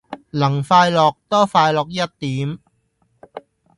[0.31, 2.57] 能快樂，多快樂一點。